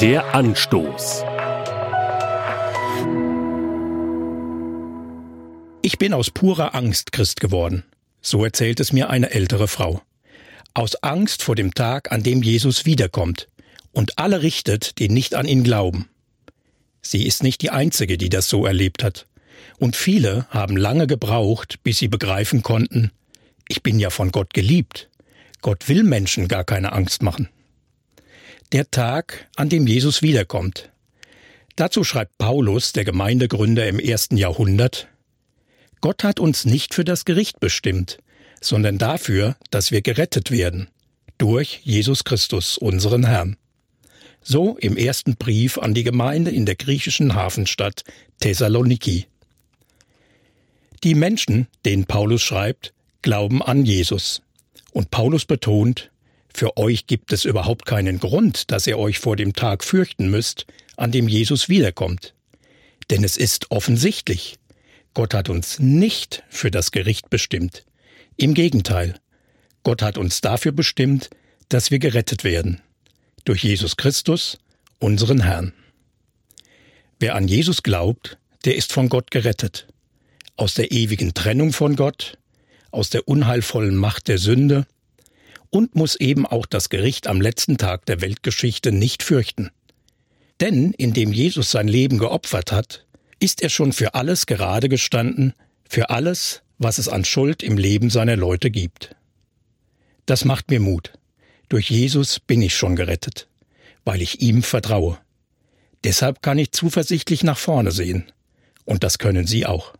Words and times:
Der 0.00 0.34
Anstoß. 0.34 1.24
Ich 5.82 5.98
bin 5.98 6.14
aus 6.14 6.30
purer 6.30 6.74
Angst 6.74 7.12
Christ 7.12 7.38
geworden. 7.38 7.84
So 8.22 8.42
erzählt 8.42 8.80
es 8.80 8.94
mir 8.94 9.10
eine 9.10 9.30
ältere 9.32 9.68
Frau. 9.68 10.00
Aus 10.72 10.96
Angst 11.02 11.42
vor 11.42 11.54
dem 11.54 11.74
Tag, 11.74 12.12
an 12.12 12.22
dem 12.22 12.42
Jesus 12.42 12.86
wiederkommt 12.86 13.48
und 13.92 14.18
alle 14.18 14.40
richtet, 14.40 14.98
die 14.98 15.10
nicht 15.10 15.34
an 15.34 15.46
ihn 15.46 15.64
glauben. 15.64 16.08
Sie 17.02 17.26
ist 17.26 17.42
nicht 17.42 17.60
die 17.60 17.68
Einzige, 17.68 18.16
die 18.16 18.30
das 18.30 18.48
so 18.48 18.64
erlebt 18.64 19.04
hat. 19.04 19.26
Und 19.78 19.96
viele 19.96 20.46
haben 20.48 20.78
lange 20.78 21.08
gebraucht, 21.08 21.80
bis 21.82 21.98
sie 21.98 22.08
begreifen 22.08 22.62
konnten, 22.62 23.10
ich 23.68 23.82
bin 23.82 23.98
ja 23.98 24.08
von 24.08 24.32
Gott 24.32 24.54
geliebt. 24.54 25.10
Gott 25.60 25.90
will 25.90 26.04
Menschen 26.04 26.48
gar 26.48 26.64
keine 26.64 26.92
Angst 26.92 27.22
machen. 27.22 27.50
Der 28.72 28.88
Tag, 28.88 29.48
an 29.56 29.68
dem 29.68 29.88
Jesus 29.88 30.22
wiederkommt. 30.22 30.90
Dazu 31.74 32.04
schreibt 32.04 32.38
Paulus, 32.38 32.92
der 32.92 33.04
Gemeindegründer 33.04 33.88
im 33.88 33.98
ersten 33.98 34.36
Jahrhundert, 34.36 35.08
Gott 36.00 36.22
hat 36.22 36.38
uns 36.38 36.64
nicht 36.64 36.94
für 36.94 37.02
das 37.02 37.24
Gericht 37.24 37.58
bestimmt, 37.58 38.18
sondern 38.60 38.96
dafür, 38.96 39.56
dass 39.70 39.90
wir 39.90 40.02
gerettet 40.02 40.52
werden, 40.52 40.88
durch 41.36 41.80
Jesus 41.82 42.22
Christus, 42.22 42.78
unseren 42.78 43.26
Herrn. 43.26 43.56
So 44.40 44.78
im 44.78 44.96
ersten 44.96 45.34
Brief 45.34 45.76
an 45.76 45.92
die 45.92 46.04
Gemeinde 46.04 46.52
in 46.52 46.64
der 46.64 46.76
griechischen 46.76 47.34
Hafenstadt 47.34 48.04
Thessaloniki. 48.38 49.26
Die 51.02 51.16
Menschen, 51.16 51.66
denen 51.84 52.04
Paulus 52.04 52.42
schreibt, 52.42 52.94
glauben 53.22 53.62
an 53.62 53.84
Jesus. 53.84 54.42
Und 54.92 55.10
Paulus 55.10 55.44
betont, 55.44 56.12
für 56.54 56.76
euch 56.76 57.06
gibt 57.06 57.32
es 57.32 57.44
überhaupt 57.44 57.86
keinen 57.86 58.18
Grund, 58.18 58.70
dass 58.70 58.86
ihr 58.86 58.98
euch 58.98 59.18
vor 59.18 59.36
dem 59.36 59.52
Tag 59.52 59.84
fürchten 59.84 60.30
müsst, 60.30 60.66
an 60.96 61.12
dem 61.12 61.28
Jesus 61.28 61.68
wiederkommt. 61.68 62.34
Denn 63.10 63.24
es 63.24 63.36
ist 63.36 63.70
offensichtlich, 63.70 64.58
Gott 65.14 65.34
hat 65.34 65.48
uns 65.48 65.78
nicht 65.78 66.44
für 66.48 66.70
das 66.70 66.90
Gericht 66.92 67.30
bestimmt. 67.30 67.84
Im 68.36 68.54
Gegenteil, 68.54 69.14
Gott 69.82 70.02
hat 70.02 70.18
uns 70.18 70.40
dafür 70.40 70.72
bestimmt, 70.72 71.30
dass 71.68 71.90
wir 71.90 71.98
gerettet 71.98 72.44
werden. 72.44 72.80
Durch 73.44 73.64
Jesus 73.64 73.96
Christus, 73.96 74.58
unseren 74.98 75.42
Herrn. 75.42 75.72
Wer 77.18 77.34
an 77.34 77.48
Jesus 77.48 77.82
glaubt, 77.82 78.38
der 78.64 78.76
ist 78.76 78.92
von 78.92 79.08
Gott 79.08 79.30
gerettet. 79.30 79.86
Aus 80.56 80.74
der 80.74 80.92
ewigen 80.92 81.32
Trennung 81.34 81.72
von 81.72 81.96
Gott, 81.96 82.38
aus 82.90 83.10
der 83.10 83.26
unheilvollen 83.28 83.96
Macht 83.96 84.28
der 84.28 84.38
Sünde 84.38 84.86
und 85.70 85.94
muss 85.94 86.16
eben 86.16 86.46
auch 86.46 86.66
das 86.66 86.88
Gericht 86.88 87.26
am 87.26 87.40
letzten 87.40 87.78
Tag 87.78 88.06
der 88.06 88.20
Weltgeschichte 88.20 88.92
nicht 88.92 89.22
fürchten. 89.22 89.70
Denn 90.60 90.92
indem 90.92 91.32
Jesus 91.32 91.70
sein 91.70 91.88
Leben 91.88 92.18
geopfert 92.18 92.72
hat, 92.72 93.06
ist 93.38 93.62
er 93.62 93.70
schon 93.70 93.92
für 93.92 94.14
alles 94.14 94.46
gerade 94.46 94.88
gestanden, 94.88 95.54
für 95.88 96.10
alles, 96.10 96.62
was 96.78 96.98
es 96.98 97.08
an 97.08 97.24
Schuld 97.24 97.62
im 97.62 97.78
Leben 97.78 98.10
seiner 98.10 98.36
Leute 98.36 98.70
gibt. 98.70 99.16
Das 100.26 100.44
macht 100.44 100.70
mir 100.70 100.80
Mut. 100.80 101.12
Durch 101.68 101.90
Jesus 101.90 102.40
bin 102.40 102.62
ich 102.62 102.76
schon 102.76 102.96
gerettet, 102.96 103.48
weil 104.04 104.20
ich 104.20 104.42
ihm 104.42 104.62
vertraue. 104.62 105.18
Deshalb 106.04 106.42
kann 106.42 106.58
ich 106.58 106.72
zuversichtlich 106.72 107.42
nach 107.42 107.58
vorne 107.58 107.92
sehen. 107.92 108.30
Und 108.84 109.04
das 109.04 109.18
können 109.18 109.46
Sie 109.46 109.66
auch. 109.66 109.94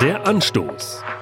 Der 0.00 0.26
Anstoß. 0.26 1.02